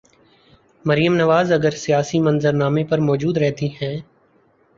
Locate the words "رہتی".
3.37-3.67